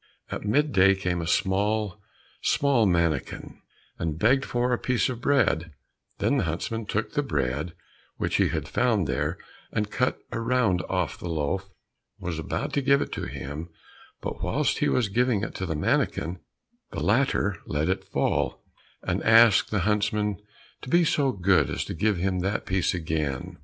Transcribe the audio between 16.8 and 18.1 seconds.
the latter let it